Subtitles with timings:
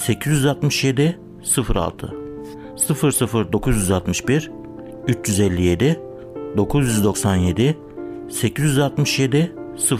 [0.00, 1.18] 867
[1.74, 2.14] 06
[2.76, 4.50] 00 961
[5.08, 6.00] 357
[6.56, 7.78] 997
[8.28, 9.54] 867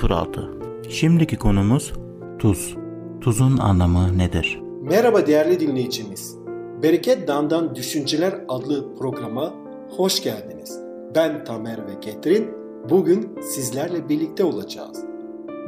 [0.09, 0.51] 06
[0.89, 1.93] Şimdiki konumuz
[2.39, 2.77] tuz.
[3.21, 4.61] Tuzun anlamı nedir?
[4.83, 6.37] Merhaba değerli dinleyicimiz.
[6.83, 9.55] Bereket Dam'dan Düşünceler adlı programa
[9.97, 10.81] hoş geldiniz.
[11.15, 12.51] Ben Tamer ve Ketrin.
[12.91, 15.05] Bugün sizlerle birlikte olacağız.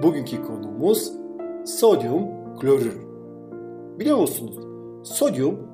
[0.03, 1.13] Bugünkü konumuz
[1.67, 2.23] sodyum
[2.61, 3.12] klorür.
[4.03, 4.57] Biliyor musunuz?
[5.05, 5.69] Sodyum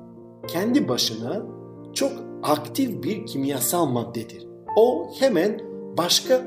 [0.47, 1.45] kendi başına
[1.93, 2.11] çok
[2.43, 4.47] aktif bir kimyasal maddedir.
[4.75, 5.59] O hemen
[5.97, 6.41] başka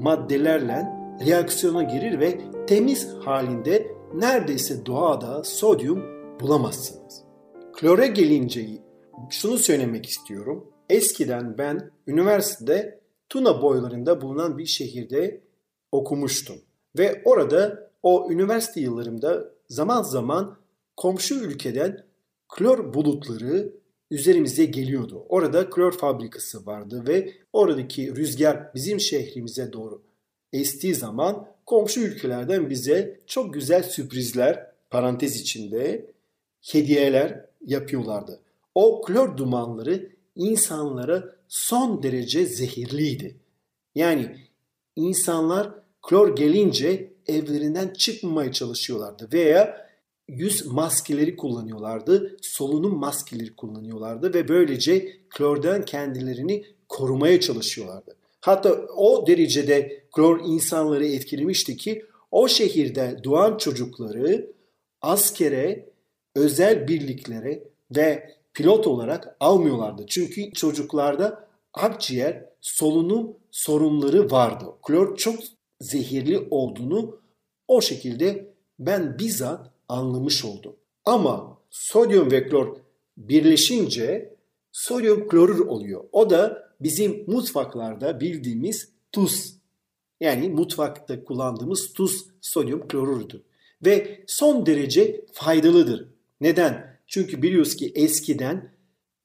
[0.00, 0.86] maddelerle
[1.26, 6.02] reaksiyona girir ve temiz halinde neredeyse doğada sodyum
[6.40, 7.22] bulamazsınız.
[7.72, 8.66] Klore gelince
[9.30, 10.66] şunu söylemek istiyorum.
[10.90, 15.40] Eskiden ben üniversitede Tuna boylarında bulunan bir şehirde
[15.92, 16.56] okumuştum.
[16.98, 20.63] Ve orada o üniversite yıllarımda zaman zaman
[20.96, 22.04] komşu ülkeden
[22.48, 23.72] klor bulutları
[24.10, 25.26] üzerimize geliyordu.
[25.28, 30.02] Orada klor fabrikası vardı ve oradaki rüzgar bizim şehrimize doğru
[30.52, 36.10] estiği zaman komşu ülkelerden bize çok güzel sürprizler parantez içinde
[36.72, 38.40] hediyeler yapıyorlardı.
[38.74, 43.36] O klor dumanları insanlara son derece zehirliydi.
[43.94, 44.36] Yani
[44.96, 45.70] insanlar
[46.02, 49.83] klor gelince evlerinden çıkmamaya çalışıyorlardı veya
[50.28, 58.16] yüz maskeleri kullanıyorlardı, solunum maskeleri kullanıyorlardı ve böylece klordan kendilerini korumaya çalışıyorlardı.
[58.40, 64.52] Hatta o derecede klor insanları etkilemişti ki o şehirde doğan çocukları
[65.02, 65.88] askere,
[66.34, 67.62] özel birliklere
[67.96, 70.06] ve pilot olarak almıyorlardı.
[70.06, 74.64] Çünkü çocuklarda akciğer solunum sorunları vardı.
[74.82, 75.34] Klor çok
[75.80, 77.20] zehirli olduğunu
[77.68, 80.76] o şekilde ben bizzat anlamış oldum.
[81.04, 82.76] Ama sodyum ve klor
[83.16, 84.34] birleşince
[84.72, 86.04] sodyum klorür oluyor.
[86.12, 89.54] O da bizim mutfaklarda bildiğimiz tuz.
[90.20, 93.42] Yani mutfakta kullandığımız tuz sodyum klorürdür.
[93.84, 96.08] Ve son derece faydalıdır.
[96.40, 97.00] Neden?
[97.06, 98.74] Çünkü biliyoruz ki eskiden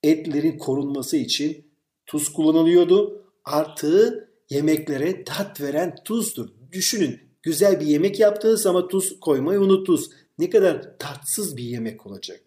[0.04, 1.66] etlerin korunması için
[2.06, 3.26] tuz kullanılıyordu.
[3.46, 6.50] Artı yemeklere tat veren tuzdur.
[6.72, 10.10] Düşünün güzel bir yemek yaptınız ama tuz koymayı unuttunuz.
[10.40, 12.42] Ne kadar tatsız bir yemek olacak.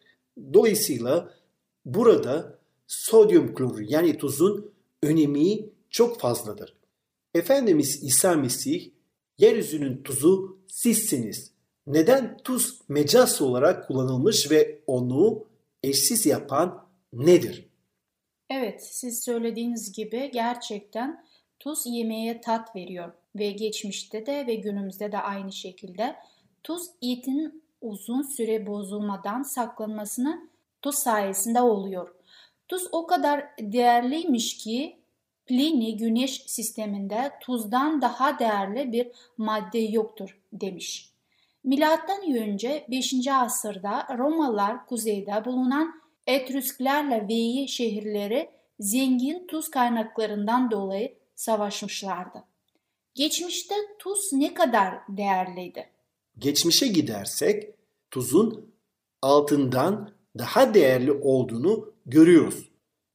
[0.54, 1.34] Dolayısıyla
[1.84, 4.72] burada sodyum klorür yani tuzun
[5.02, 6.76] önemi çok fazladır.
[7.34, 8.90] Efendimiz İsa Mesih
[9.38, 11.52] yeryüzünün tuzu sizsiniz.
[11.86, 15.44] Neden tuz mecaz olarak kullanılmış ve onu
[15.82, 17.68] eşsiz yapan nedir?
[18.50, 21.24] Evet, siz söylediğiniz gibi gerçekten
[21.60, 26.16] tuz yemeğe tat veriyor ve geçmişte de ve günümüzde de aynı şekilde
[26.62, 30.48] tuz etin uzun süre bozulmadan saklanmasını
[30.82, 32.14] tuz sayesinde oluyor.
[32.68, 35.02] Tuz o kadar değerliymiş ki
[35.46, 39.08] Pliny güneş sisteminde tuzdan daha değerli bir
[39.38, 41.12] madde yoktur demiş.
[41.64, 43.14] Milattan önce 5.
[43.32, 52.44] asırda Romalılar kuzeyde bulunan Etrüsklerle Veii şehirleri zengin tuz kaynaklarından dolayı savaşmışlardı.
[53.14, 55.88] Geçmişte tuz ne kadar değerliydi?
[56.38, 57.74] Geçmişe gidersek
[58.10, 58.72] tuzun
[59.22, 62.68] altından daha değerli olduğunu görüyoruz.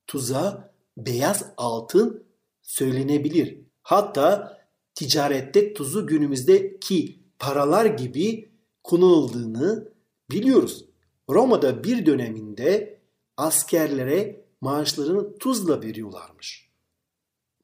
[0.07, 2.23] Tuza beyaz altın
[2.61, 3.57] söylenebilir.
[3.81, 4.57] Hatta
[4.95, 8.49] ticarette tuzu günümüzdeki paralar gibi
[8.83, 9.91] kullanıldığını
[10.31, 10.85] biliyoruz.
[11.29, 12.99] Roma'da bir döneminde
[13.37, 16.69] askerlere maaşlarını tuzla veriyorlarmış.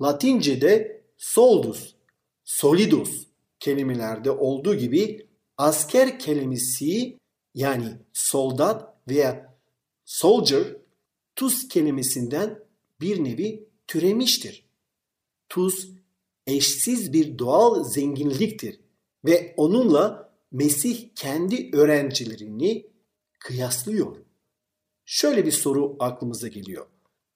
[0.01, 1.95] Latince'de soldus,
[2.43, 3.27] solidus
[3.59, 5.27] kelimelerde olduğu gibi
[5.63, 7.17] asker kelimesi
[7.55, 9.57] yani soldat veya
[10.05, 10.77] soldier
[11.35, 12.63] tuz kelimesinden
[13.01, 14.65] bir nevi türemiştir.
[15.49, 15.89] Tuz
[16.47, 18.79] eşsiz bir doğal zenginliktir
[19.25, 22.87] ve onunla Mesih kendi öğrencilerini
[23.39, 24.17] kıyaslıyor.
[25.05, 26.87] Şöyle bir soru aklımıza geliyor.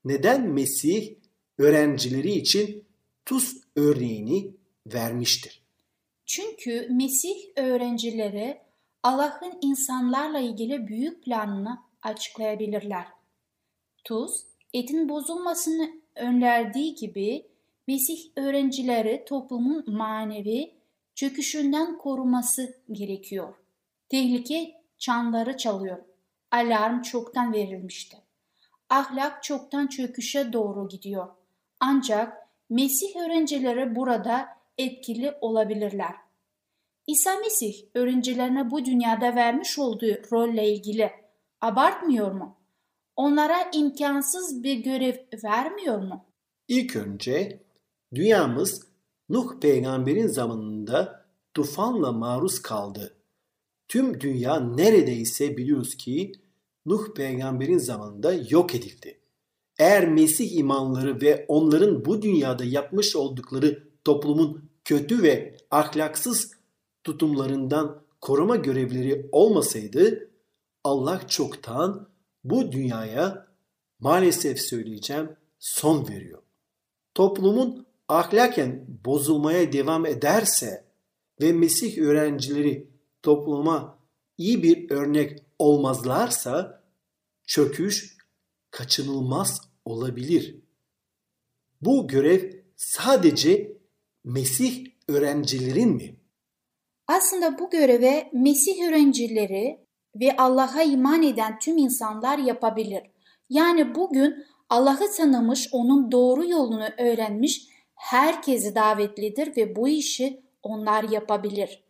[0.06, 1.16] Neden Mesih
[1.58, 2.86] öğrencileri için
[3.26, 4.56] tuz örneğini
[4.94, 5.67] vermiştir?
[6.28, 8.62] Çünkü Mesih öğrencileri
[9.04, 13.06] Allah'ın insanlarla ilgili büyük planını açıklayabilirler.
[14.04, 14.44] Tuz,
[14.74, 17.48] etin bozulmasını önlerdiği gibi
[17.88, 20.74] Mesih öğrencileri toplumun manevi
[21.16, 23.54] çöküşünden koruması gerekiyor.
[24.10, 25.98] Tehlike çanları çalıyor.
[26.52, 28.18] Alarm çoktan verilmişti.
[28.90, 31.28] Ahlak çoktan çöküşe doğru gidiyor.
[31.80, 36.16] Ancak Mesih öğrencileri burada etkili olabilirler.
[37.08, 41.12] İsa Mesih öğrencilerine bu dünyada vermiş olduğu rolle ilgili
[41.62, 42.58] abartmıyor mu?
[43.16, 46.26] Onlara imkansız bir görev vermiyor mu?
[46.68, 47.64] İlk önce
[48.16, 48.88] dünyamız
[49.30, 53.18] Nuh peygamberin zamanında tufanla maruz kaldı.
[53.88, 56.32] Tüm dünya neredeyse biliyoruz ki
[56.86, 59.20] Nuh peygamberin zamanında yok edildi.
[59.80, 66.52] Eğer Mesih imanları ve onların bu dünyada yapmış oldukları toplumun kötü ve ahlaksız
[67.04, 70.30] tutumlarından koruma görevleri olmasaydı
[70.84, 72.10] Allah çoktan
[72.44, 73.48] bu dünyaya
[74.00, 75.30] maalesef söyleyeceğim
[75.60, 76.42] son veriyor.
[77.14, 80.86] Toplumun ahlaken bozulmaya devam ederse
[81.42, 82.88] ve Mesih öğrencileri
[83.24, 84.00] topluma
[84.38, 86.84] iyi bir örnek olmazlarsa
[87.44, 88.18] çöküş
[88.72, 90.56] kaçınılmaz olabilir.
[91.82, 93.77] Bu görev sadece
[94.28, 96.16] Mesih öğrencilerin mi?
[97.08, 99.86] Aslında bu göreve Mesih öğrencileri
[100.16, 103.04] ve Allah'a iman eden tüm insanlar yapabilir.
[103.50, 111.84] Yani bugün Allah'ı tanımış, onun doğru yolunu öğrenmiş herkesi davetlidir ve bu işi onlar yapabilir.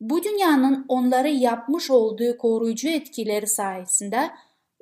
[0.00, 4.30] Bu dünyanın onları yapmış olduğu koruyucu etkileri sayesinde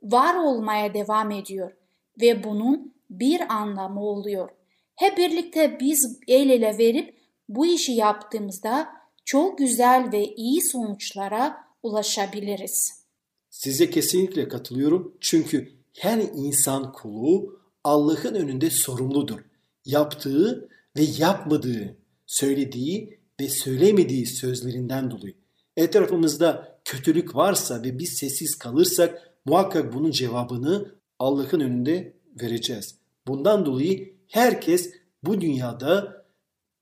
[0.02, 1.72] var olmaya devam ediyor
[2.20, 4.57] ve bunun bir anlamı oluyor.
[4.98, 7.18] Hep birlikte biz el ele verip
[7.48, 8.88] bu işi yaptığımızda
[9.24, 13.04] çok güzel ve iyi sonuçlara ulaşabiliriz.
[13.50, 19.40] Size kesinlikle katılıyorum çünkü her insan kulu Allah'ın önünde sorumludur.
[19.84, 21.96] Yaptığı ve yapmadığı,
[22.26, 25.34] söylediği ve söylemediği sözlerinden dolayı.
[25.76, 32.94] Etrafımızda kötülük varsa ve biz sessiz kalırsak muhakkak bunun cevabını Allah'ın önünde vereceğiz.
[33.26, 36.24] Bundan dolayı herkes bu dünyada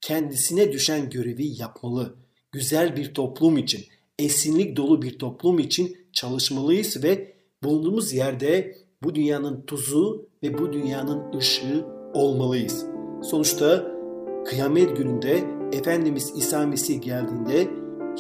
[0.01, 2.15] kendisine düşen görevi yapmalı.
[2.53, 3.85] Güzel bir toplum için,
[4.19, 11.33] esinlik dolu bir toplum için çalışmalıyız ve bulunduğumuz yerde bu dünyanın tuzu ve bu dünyanın
[11.39, 11.85] ışığı
[12.15, 12.87] olmalıyız.
[13.23, 13.87] Sonuçta
[14.45, 17.69] kıyamet gününde Efendimiz İsa Mesih geldiğinde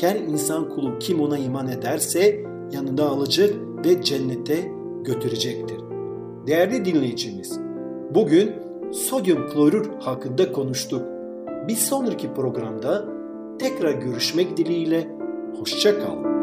[0.00, 4.72] her insan kulu kim ona iman ederse yanında alacak ve cennete
[5.04, 5.78] götürecektir.
[6.46, 7.58] Değerli dinleyicimiz,
[8.14, 11.02] bugün sodyum klorür hakkında konuştuk.
[11.68, 13.04] Bir sonraki programda
[13.58, 15.08] tekrar görüşmek dileğiyle
[15.58, 16.36] hoşça kalın.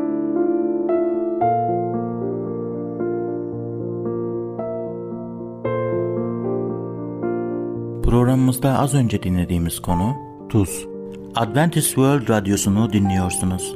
[8.04, 10.14] Programımızda az önce dinlediğimiz konu
[10.50, 10.88] tuz.
[11.36, 13.76] Adventist World Radyosu'nu dinliyorsunuz.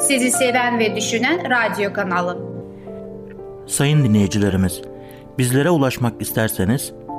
[0.00, 2.38] Sizi seven ve düşünen radyo kanalı.
[3.66, 4.82] Sayın dinleyicilerimiz,
[5.38, 6.92] bizlere ulaşmak isterseniz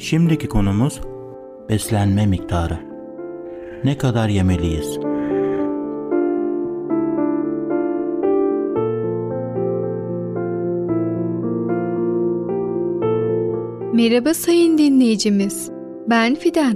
[0.00, 1.00] Şimdiki konumuz
[1.68, 2.78] beslenme miktarı.
[3.84, 4.98] Ne kadar yemeliyiz?
[13.94, 15.70] Merhaba sayın dinleyicimiz.
[16.10, 16.74] Ben Fidan.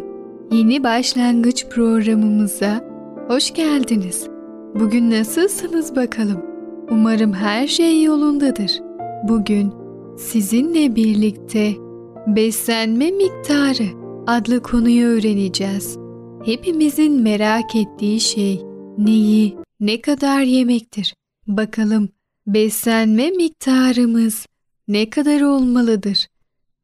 [0.53, 2.85] Yeni başlangıç programımıza
[3.29, 4.29] hoş geldiniz.
[4.75, 6.43] Bugün nasılsınız bakalım?
[6.91, 8.83] Umarım her şey yolundadır.
[9.29, 9.73] Bugün
[10.19, 11.84] sizinle birlikte
[12.27, 13.89] beslenme miktarı
[14.27, 15.99] adlı konuyu öğreneceğiz.
[16.45, 18.63] Hepimizin merak ettiği şey
[18.99, 21.15] neyi, ne kadar yemektir?
[21.47, 22.09] Bakalım
[22.47, 24.47] beslenme miktarımız
[24.89, 26.29] ne kadar olmalıdır?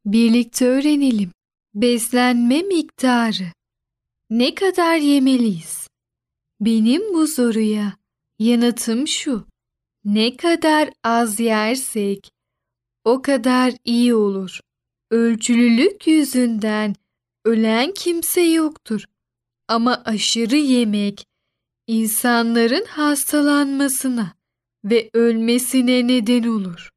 [0.05, 1.31] Birlikte öğrenelim.
[1.73, 3.45] Beslenme miktarı.
[4.29, 5.87] Ne kadar yemeliyiz?
[6.59, 7.93] Benim bu soruya
[8.39, 9.45] yanıtım şu.
[10.05, 12.31] Ne kadar az yersek
[13.05, 14.59] o kadar iyi olur.
[15.11, 16.95] Ölçülülük yüzünden
[17.45, 19.05] ölen kimse yoktur.
[19.67, 21.25] Ama aşırı yemek
[21.87, 24.33] insanların hastalanmasına
[24.85, 26.89] ve ölmesine neden olur.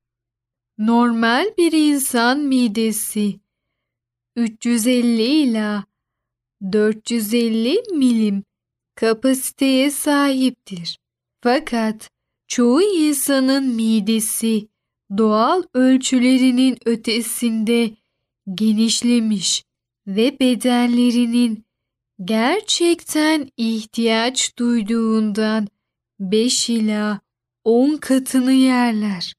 [0.79, 3.41] Normal bir insan midesi
[4.37, 5.85] 350 ila
[6.73, 8.45] 450 milim
[8.95, 10.99] kapasiteye sahiptir.
[11.41, 12.11] Fakat
[12.49, 14.69] çoğu insanın midesi
[15.19, 18.04] doğal ölçülerinin ötesinde
[18.55, 19.65] genişlemiş
[20.07, 21.65] ve bedenlerinin
[22.25, 25.69] gerçekten ihtiyaç duyduğundan
[26.21, 27.21] 5 ila
[27.65, 29.35] 10 katını yerler.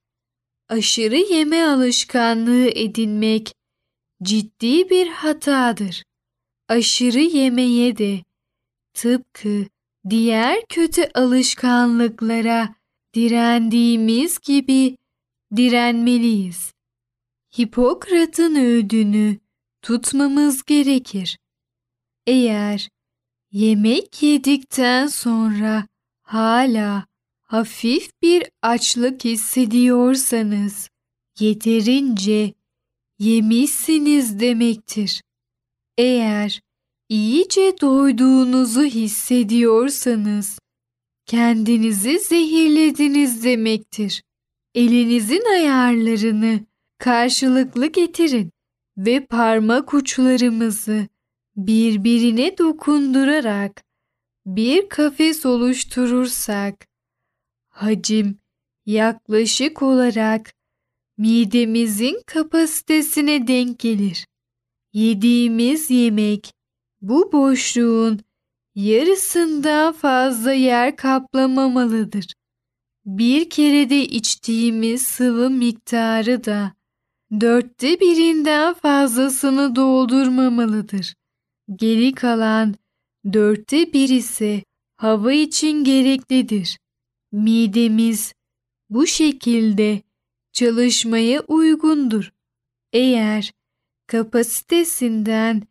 [0.69, 3.53] Aşırı yeme alışkanlığı edinmek
[4.23, 6.03] ciddi bir hatadır.
[6.67, 8.23] Aşırı yemeye de
[8.93, 9.65] tıpkı
[10.09, 12.75] diğer kötü alışkanlıklara
[13.13, 14.97] direndiğimiz gibi
[15.55, 16.74] direnmeliyiz.
[17.59, 19.37] Hipokrat'ın öğüdünü
[19.81, 21.37] tutmamız gerekir.
[22.27, 22.89] Eğer
[23.51, 25.87] yemek yedikten sonra
[26.21, 27.05] hala
[27.43, 30.89] hafif bir açlık hissediyorsanız
[31.39, 32.53] yeterince
[33.19, 35.21] yemişsiniz demektir.
[35.97, 36.61] Eğer
[37.09, 40.59] iyice doyduğunuzu hissediyorsanız
[41.25, 44.23] kendinizi zehirlediniz demektir.
[44.73, 46.65] Elinizin ayarlarını
[46.97, 48.51] karşılıklı getirin
[48.97, 51.07] ve parmak uçlarımızı
[51.55, 53.83] birbirine dokundurarak
[54.45, 56.87] bir kafes oluşturursak
[57.69, 58.39] hacim
[58.85, 60.53] yaklaşık olarak
[61.17, 64.27] midemizin kapasitesine denk gelir.
[64.93, 66.53] Yediğimiz yemek
[67.01, 68.19] bu boşluğun
[68.75, 72.33] yarısından fazla yer kaplamamalıdır.
[73.05, 76.73] Bir kerede içtiğimiz sıvı miktarı da
[77.31, 81.15] dörtte birinden fazlasını doldurmamalıdır.
[81.75, 82.75] Geri kalan
[83.33, 84.63] dörtte bir ise
[84.95, 86.77] hava için gereklidir.
[87.31, 88.33] Midemiz
[88.89, 90.01] bu şekilde
[90.53, 92.31] çalışmaya uygundur.
[92.93, 93.51] Eğer
[94.07, 95.63] kapasitesinden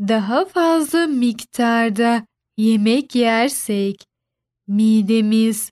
[0.00, 2.26] daha fazla miktarda
[2.56, 4.04] yemek yersek
[4.66, 5.70] midemiz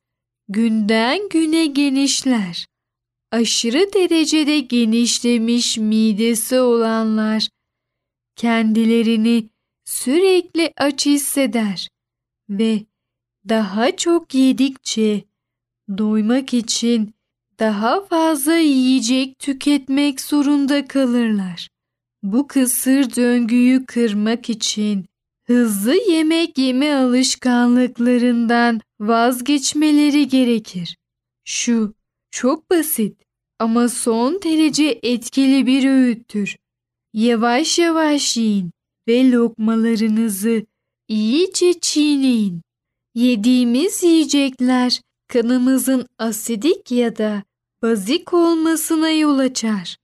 [0.48, 2.67] günden güne genişler.
[3.30, 7.48] Aşırı derecede genişlemiş midesi olanlar
[8.36, 9.48] kendilerini
[9.84, 11.88] sürekli aç hisseder
[12.50, 12.84] ve
[13.48, 15.24] daha çok yedikçe
[15.98, 17.14] doymak için
[17.58, 21.68] daha fazla yiyecek tüketmek zorunda kalırlar.
[22.22, 25.06] Bu kısır döngüyü kırmak için
[25.46, 30.96] hızlı yemek yeme alışkanlıklarından vazgeçmeleri gerekir.
[31.44, 31.97] Şu
[32.30, 33.22] çok basit
[33.58, 36.56] ama son derece etkili bir öğüttür.
[37.12, 38.72] Yavaş yavaş yiyin
[39.08, 40.66] ve lokmalarınızı
[41.08, 42.62] iyice çiğneyin.
[43.14, 47.42] Yediğimiz yiyecekler kanımızın asidik ya da
[47.82, 49.96] bazik olmasına yol açar.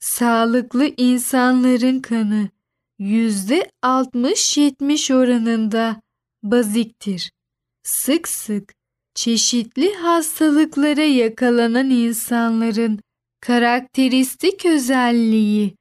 [0.00, 2.48] Sağlıklı insanların kanı
[2.98, 6.02] yüzde 60-70 oranında
[6.42, 7.32] baziktir.
[7.82, 8.74] Sık sık
[9.14, 13.00] çeşitli hastalıklara yakalanan insanların
[13.40, 15.74] karakteristik özelliği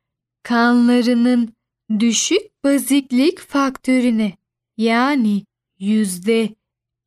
[0.43, 1.53] kanlarının
[1.99, 4.33] düşük baziklik faktörüne
[4.77, 5.43] yani
[5.79, 6.49] yüzde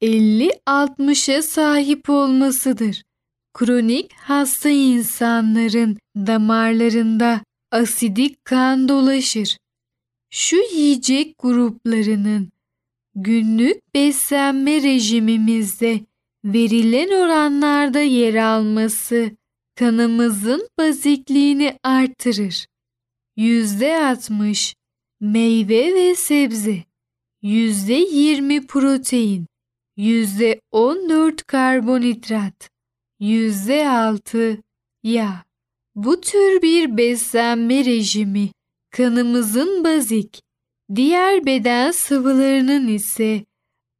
[0.02, 3.02] 50-60'a sahip olmasıdır.
[3.54, 7.40] Kronik hasta insanların damarlarında
[7.70, 9.58] asidik kan dolaşır.
[10.30, 12.52] Şu yiyecek gruplarının
[13.14, 16.00] günlük beslenme rejimimizde
[16.44, 19.30] verilen oranlarda yer alması
[19.74, 22.66] kanımızın bazikliğini artırır.
[23.36, 24.74] %60
[25.20, 26.84] meyve ve sebze,
[27.42, 29.46] %20 protein,
[29.96, 32.70] %14 karbonhidrat,
[33.20, 34.62] %6
[35.02, 35.44] yağ.
[35.94, 38.50] Bu tür bir beslenme rejimi
[38.90, 40.42] kanımızın bazik,
[40.94, 43.44] diğer beden sıvılarının ise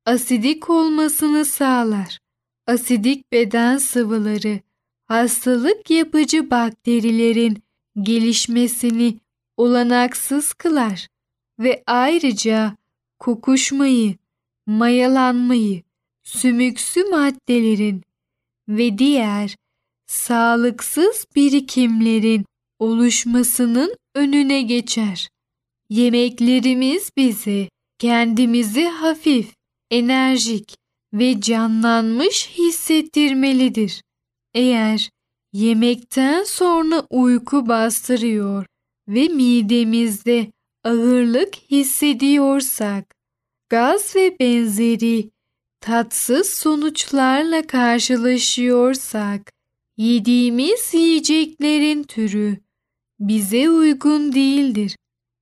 [0.07, 2.24] asidik olmasını sağlar.
[2.67, 4.61] Asidik beden sıvıları
[5.05, 7.63] hastalık yapıcı bakterilerin
[8.03, 9.19] gelişmesini
[9.57, 11.09] olanaksız kılar
[11.59, 12.77] ve ayrıca
[13.19, 14.15] kokuşmayı,
[14.67, 15.83] mayalanmayı,
[16.23, 18.03] sümüksü maddelerin
[18.69, 19.57] ve diğer
[20.07, 22.45] sağlıksız birikimlerin
[22.79, 25.29] oluşmasının önüne geçer.
[25.89, 27.69] Yemeklerimiz bizi
[27.99, 29.55] kendimizi hafif,
[29.91, 30.84] enerjik
[31.15, 34.03] ve canlanmış hissettirmelidir.
[34.55, 35.11] Eğer
[35.53, 38.67] yemekten sonra uyku bastırıyor
[39.09, 40.53] ve midemizde
[40.85, 43.15] ağırlık hissediyorsak,
[43.69, 45.31] gaz ve benzeri
[45.81, 49.53] tatsız sonuçlarla karşılaşıyorsak,
[49.97, 52.59] yediğimiz yiyeceklerin türü
[53.21, 54.97] bize uygun değildir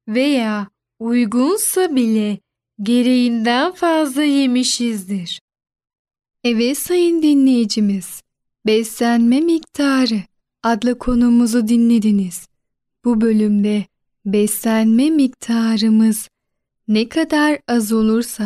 [0.08, 2.38] veya uygunsa bile
[2.82, 5.40] gereğinden fazla yemişizdir.
[6.44, 8.22] Evet sayın dinleyicimiz,
[8.66, 10.20] beslenme miktarı
[10.62, 12.48] adlı konumuzu dinlediniz.
[13.04, 13.84] Bu bölümde
[14.26, 16.28] beslenme miktarımız
[16.88, 18.44] ne kadar az olursa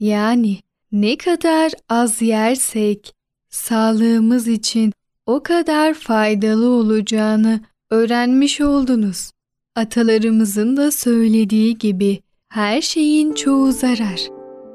[0.00, 0.58] yani
[0.92, 3.14] ne kadar az yersek
[3.50, 4.92] sağlığımız için
[5.26, 9.30] o kadar faydalı olacağını öğrenmiş oldunuz.
[9.74, 14.20] Atalarımızın da söylediği gibi her şeyin çoğu zarar.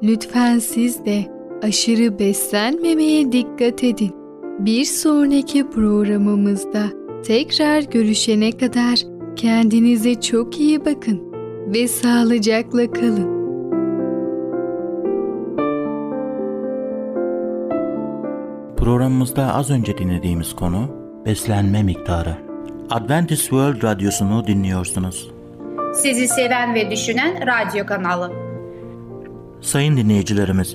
[0.02, 1.35] Lütfen siz de
[1.66, 4.14] aşırı beslenmemeye dikkat edin.
[4.58, 6.84] Bir sonraki programımızda
[7.26, 8.98] tekrar görüşene kadar
[9.36, 11.22] kendinize çok iyi bakın
[11.66, 13.36] ve sağlıcakla kalın.
[18.76, 20.88] Programımızda az önce dinlediğimiz konu
[21.26, 22.36] beslenme miktarı.
[22.90, 25.30] Adventist World Radyosu'nu dinliyorsunuz.
[25.94, 28.32] Sizi seven ve düşünen radyo kanalı.
[29.60, 30.74] Sayın dinleyicilerimiz,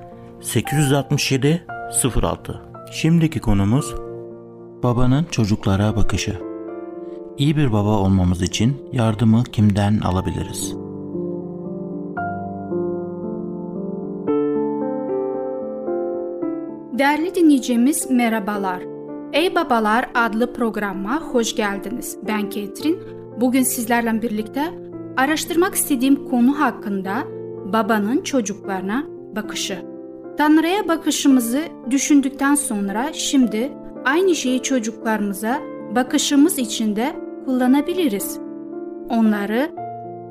[0.41, 1.65] 867
[2.23, 3.95] 06 Şimdiki konumuz
[4.83, 6.39] babanın çocuklara bakışı.
[7.37, 10.75] İyi bir baba olmamız için yardımı kimden alabiliriz?
[16.99, 18.81] Değerli dinleyicimiz merhabalar.
[19.33, 22.17] Ey Babalar adlı programa hoş geldiniz.
[22.27, 22.99] Ben Ketrin.
[23.41, 24.73] Bugün sizlerle birlikte
[25.17, 27.23] araştırmak istediğim konu hakkında
[27.73, 29.03] babanın çocuklarına
[29.35, 29.90] bakışı.
[30.37, 33.71] Tanrı'ya bakışımızı düşündükten sonra şimdi
[34.05, 35.61] aynı şeyi çocuklarımıza
[35.95, 37.15] bakışımız için de
[37.45, 38.39] kullanabiliriz.
[39.09, 39.71] Onları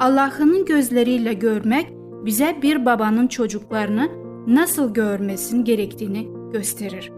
[0.01, 1.87] Allah'ın gözleriyle görmek
[2.25, 4.09] bize bir babanın çocuklarını
[4.47, 7.13] nasıl görmesin gerektiğini gösterir.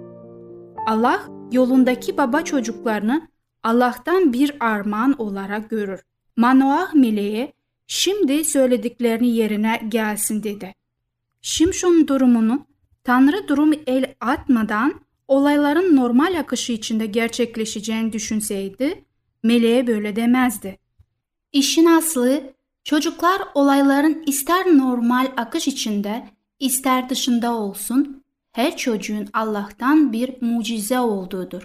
[0.86, 1.20] Allah
[1.52, 3.28] yolundaki baba çocuklarını
[3.62, 6.00] Allah'tan bir armağan olarak görür.
[6.36, 7.52] Manoah meleği
[7.86, 10.74] şimdi söylediklerini yerine gelsin dedi.
[11.42, 12.66] Şimşon durumunu
[13.04, 19.04] Tanrı durum el atmadan olayların normal akışı içinde gerçekleşeceğini düşünseydi
[19.42, 20.78] meleğe böyle demezdi.
[21.52, 22.52] İşin aslı
[22.84, 26.28] çocuklar olayların ister normal akış içinde
[26.60, 31.62] ister dışında olsun her çocuğun Allah'tan bir mucize olduğudur.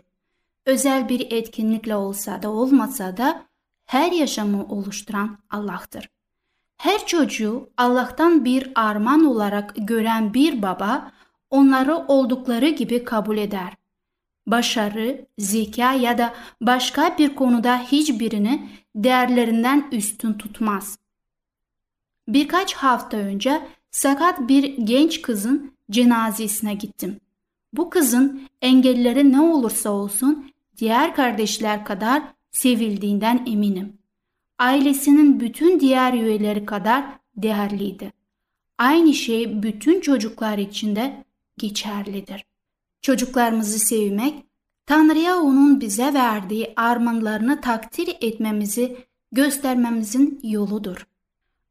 [0.65, 3.45] Özel bir etkinlikle olsa da olmasa da
[3.85, 6.09] her yaşamı oluşturan Allah'tır.
[6.77, 11.11] Her çocuğu Allah'tan bir armağan olarak gören bir baba
[11.49, 13.73] onları oldukları gibi kabul eder.
[14.47, 20.99] Başarı, zeka ya da başka bir konuda hiçbirini değerlerinden üstün tutmaz.
[22.27, 27.19] Birkaç hafta önce sakat bir genç kızın cenazesine gittim.
[27.73, 33.93] Bu kızın engelleri ne olursa olsun diğer kardeşler kadar sevildiğinden eminim.
[34.59, 37.05] Ailesinin bütün diğer üyeleri kadar
[37.35, 38.13] değerliydi.
[38.77, 41.23] Aynı şey bütün çocuklar için de
[41.57, 42.45] geçerlidir.
[43.01, 44.45] Çocuklarımızı sevmek,
[44.85, 48.97] Tanrı'ya onun bize verdiği armağanlarını takdir etmemizi
[49.31, 51.07] göstermemizin yoludur.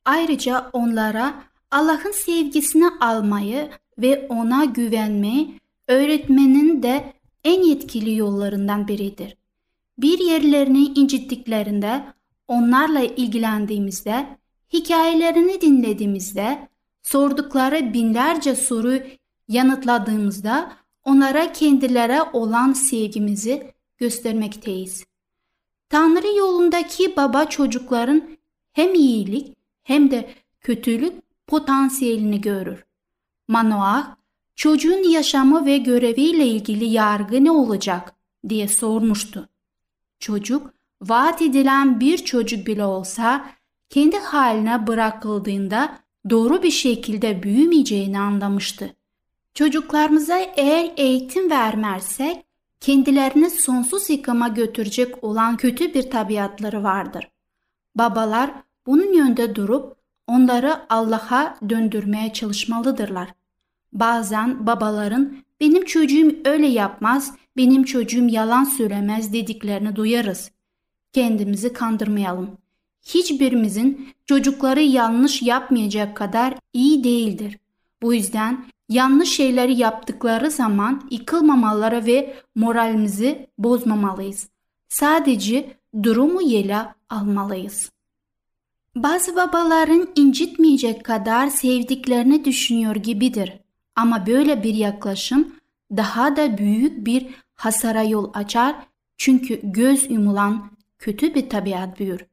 [0.05, 1.35] Ayrıca onlara
[1.71, 7.13] Allah'ın sevgisini almayı ve ona güvenmeyi öğretmenin de
[7.45, 9.37] en yetkili yollarından biridir.
[9.99, 12.05] Bir yerlerini incittiklerinde,
[12.49, 14.27] onlarla ilgilendiğimizde,
[14.73, 16.69] hikayelerini dinlediğimizde,
[17.03, 19.01] sordukları binlerce soru
[19.49, 20.73] yanıtladığımızda
[21.05, 25.07] onlara kendilere olan sevgimizi göstermekteyiz.
[25.89, 28.23] Tanrı yolundaki baba çocukların
[28.73, 31.13] hem iyilik hem de kötülük
[31.47, 32.85] potansiyelini görür.
[33.49, 34.17] Manoah,
[34.55, 38.15] çocuğun yaşamı ve göreviyle ilgili yargı ne olacak
[38.49, 39.49] diye sormuştu.
[40.19, 43.51] Çocuk, vaat edilen bir çocuk bile olsa
[43.89, 45.99] kendi haline bırakıldığında
[46.31, 48.96] doğru bir şekilde büyümeyeceğini anlamıştı.
[49.57, 52.45] Çocuklarımıza eğer eğitim vermezsek
[52.81, 57.31] kendilerini sonsuz yıkama götürecek olan kötü bir tabiatları vardır.
[57.95, 58.51] Babalar
[58.87, 63.29] bunun yönde durup onları Allah'a döndürmeye çalışmalıdırlar.
[63.93, 70.51] Bazen babaların benim çocuğum öyle yapmaz, benim çocuğum yalan söylemez dediklerini duyarız.
[71.13, 72.51] Kendimizi kandırmayalım.
[73.03, 77.59] Hiçbirimizin çocukları yanlış yapmayacak kadar iyi değildir.
[78.03, 84.49] Bu yüzden yanlış şeyleri yaptıkları zaman yıkılmamaları ve moralimizi bozmamalıyız.
[84.89, 86.79] Sadece durumu yele
[87.11, 87.91] almalıyız.
[88.97, 93.53] Bazı babaların incitmeyecek kadar sevdiklerini düşünüyor gibidir.
[93.97, 95.57] Ama böyle bir yaklaşım
[95.97, 98.77] daha da büyük bir hasara yol açar
[99.17, 102.27] çünkü göz yumulan kötü bir tabiat büyür.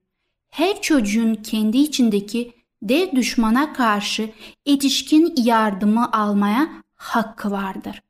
[0.50, 4.30] Her çocuğun kendi içindeki dev düşmana karşı
[4.66, 8.02] yetişkin yardımı almaya hakkı vardır.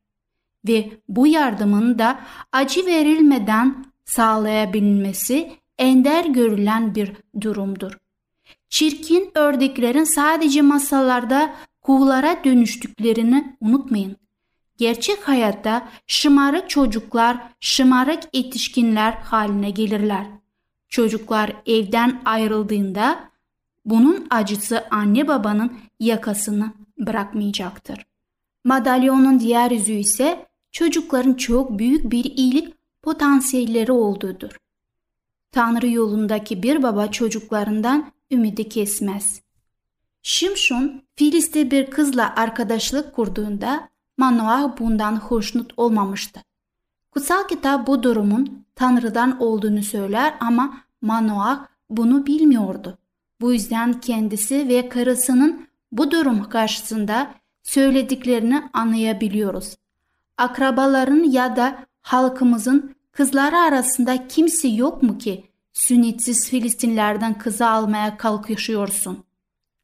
[0.68, 2.20] Ve bu yardımın da
[2.52, 7.98] acı verilmeden sağlayabilmesi ender görülen bir durumdur.
[8.70, 14.18] Çirkin ördeklerin sadece masallarda kuğulara dönüştüklerini unutmayın.
[14.78, 20.26] Gerçek hayatta şımarık çocuklar şımarık yetişkinler haline gelirler.
[20.90, 23.33] Çocuklar evden ayrıldığında
[23.86, 28.06] bunun acısı anne babanın yakasını bırakmayacaktır.
[28.64, 34.58] Madalyonun diğer yüzü ise çocukların çok büyük bir iyilik potansiyelleri olduğudur.
[35.52, 39.42] Tanrı yolundaki bir baba çocuklarından ümidi kesmez.
[40.22, 46.44] Şimşon, Filiste bir kızla arkadaşlık kurduğunda Manoah bundan hoşnut olmamıştı.
[47.12, 52.98] Kutsal kitap bu durumun Tanrı'dan olduğunu söyler ama Manoah bunu bilmiyordu.
[53.44, 59.76] Bu yüzden kendisi ve karısının bu durum karşısında söylediklerini anlayabiliyoruz.
[60.38, 69.24] Akrabaların ya da halkımızın kızları arasında kimse yok mu ki sünnetsiz Filistinlerden kızı almaya kalkışıyorsun?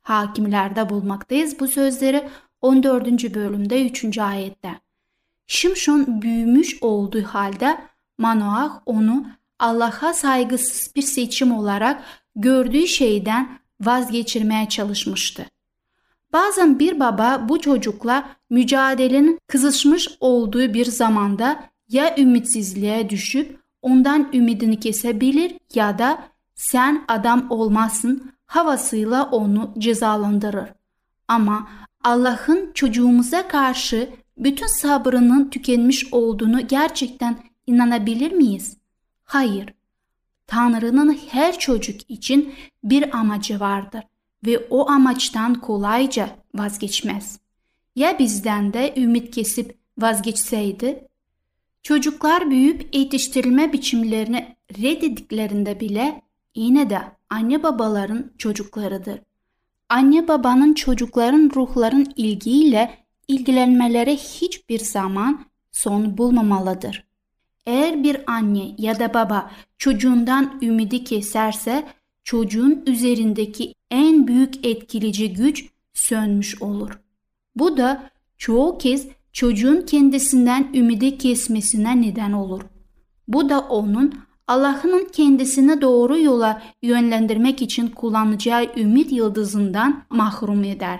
[0.01, 2.29] Hakimlerde bulmaktayız bu sözleri
[2.61, 3.35] 14.
[3.35, 4.17] bölümde 3.
[4.17, 4.79] ayette.
[5.47, 7.77] Şimşon büyümüş olduğu halde
[8.17, 9.25] Manoah onu
[9.59, 12.03] Allah'a saygısız bir seçim olarak
[12.41, 15.45] gördüğü şeyden vazgeçirmeye çalışmıştı.
[16.33, 24.79] Bazen bir baba bu çocukla mücadelenin kızışmış olduğu bir zamanda ya ümitsizliğe düşüp ondan ümidini
[24.79, 26.23] kesebilir ya da
[26.55, 30.69] sen adam olmazsın havasıyla onu cezalandırır.
[31.27, 31.67] Ama
[32.03, 38.77] Allah'ın çocuğumuza karşı bütün sabrının tükenmiş olduğunu gerçekten inanabilir miyiz?
[39.23, 39.73] Hayır.
[40.49, 44.03] Tanrı'nın her çocuk için bir amacı vardır
[44.45, 47.39] ve o amaçtan kolayca vazgeçmez.
[47.95, 51.07] Ya bizden de ümit kesip vazgeçseydi?
[51.83, 56.21] Çocuklar büyüyüp yetiştirilme biçimlerini reddediklerinde bile
[56.55, 59.19] yine de anne babaların çocuklarıdır.
[59.89, 67.08] Anne babanın çocukların ruhların ilgiyle ilgilenmeleri hiçbir zaman son bulmamalıdır.
[67.69, 71.87] Eğer bir anne ya da baba çocuğundan ümidi keserse
[72.23, 76.99] çocuğun üzerindeki en büyük etkileyici güç sönmüş olur.
[77.55, 82.61] Bu da çoğu kez çocuğun kendisinden ümidi kesmesine neden olur.
[83.27, 84.13] Bu da onun
[84.47, 90.99] Allah'ın kendisini doğru yola yönlendirmek için kullanacağı ümit yıldızından mahrum eder.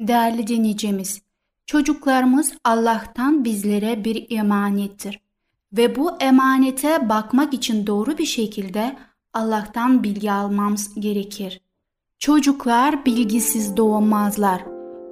[0.00, 1.22] Değerli dinleyicimiz,
[1.66, 5.27] çocuklarımız Allah'tan bizlere bir emanettir
[5.72, 8.96] ve bu emanete bakmak için doğru bir şekilde
[9.34, 11.60] Allah'tan bilgi almamız gerekir.
[12.18, 14.62] Çocuklar bilgisiz doğmazlar.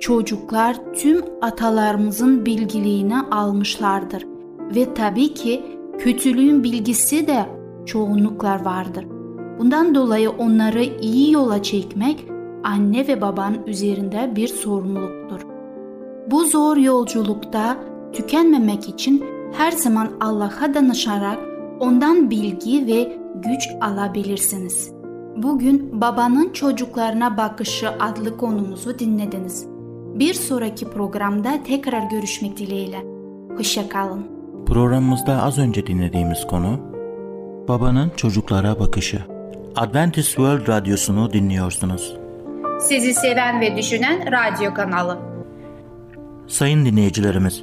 [0.01, 4.27] Çocuklar tüm atalarımızın bilgiliğini almışlardır
[4.75, 5.63] ve tabii ki
[5.99, 7.47] kötülüğün bilgisi de
[7.87, 9.07] çoğunluklar vardır.
[9.59, 12.25] Bundan dolayı onları iyi yola çekmek
[12.65, 15.41] anne ve babanın üzerinde bir sorumluluktur.
[16.31, 17.77] Bu zor yolculukta
[18.13, 21.39] tükenmemek için her zaman Allah'a danışarak
[21.81, 24.91] ondan bilgi ve güç alabilirsiniz.
[25.37, 29.67] Bugün babanın çocuklarına bakışı adlı konumuzu dinlediniz.
[30.15, 33.05] Bir sonraki programda tekrar görüşmek dileğiyle.
[33.57, 34.27] Hoşçakalın.
[34.67, 36.97] Programımızda az önce dinlediğimiz konu
[37.69, 39.23] Babanın çocuklara bakışı.
[39.77, 42.17] Adventist World Radyosu'nu dinliyorsunuz.
[42.81, 45.19] Sizi seven ve düşünen radyo kanalı.
[46.47, 47.63] Sayın dinleyicilerimiz,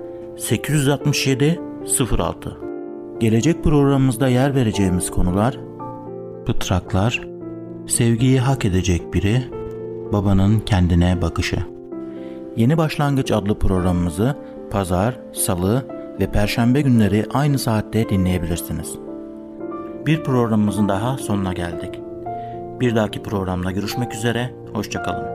[0.41, 1.59] 867
[2.11, 2.57] 06
[3.19, 5.59] Gelecek programımızda yer vereceğimiz konular
[6.45, 7.21] Pıtraklar
[7.87, 9.43] Sevgiyi hak edecek biri
[10.13, 11.57] Babanın kendine bakışı
[12.55, 14.35] Yeni Başlangıç adlı programımızı
[14.71, 15.85] pazar, salı
[16.19, 18.95] ve perşembe günleri aynı saatte dinleyebilirsiniz.
[20.05, 21.99] Bir programımızın daha sonuna geldik.
[22.79, 25.30] Bir dahaki programda görüşmek üzere, hoşçakalın.